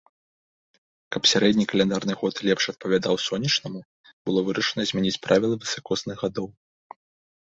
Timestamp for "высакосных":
5.65-6.15